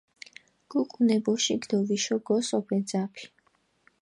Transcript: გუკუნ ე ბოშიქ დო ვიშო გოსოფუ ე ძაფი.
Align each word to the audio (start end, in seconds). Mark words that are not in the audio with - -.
გუკუნ 0.71 1.07
ე 1.15 1.17
ბოშიქ 1.23 1.63
დო 1.69 1.77
ვიშო 1.87 2.17
გოსოფუ 2.27 2.71
ე 2.77 2.79
ძაფი. 2.89 3.23